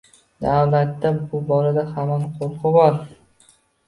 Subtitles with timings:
[0.43, 2.97] Davlatda bu borada hamon qo‘rquv bor.